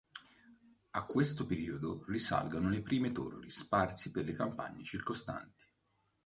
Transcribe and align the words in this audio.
A 0.93 1.03
questo 1.05 1.45
periodo 1.45 2.03
risalgono 2.07 2.69
le 2.69 2.81
prime 2.81 3.11
torri 3.11 3.51
sparse 3.51 4.09
per 4.09 4.25
le 4.25 4.33
campagne 4.33 4.83
circostanti. 4.83 5.63